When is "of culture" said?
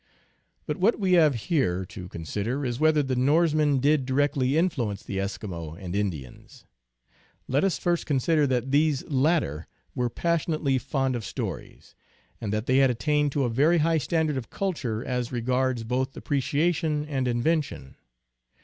14.37-15.05